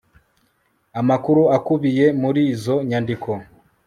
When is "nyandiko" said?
2.89-3.31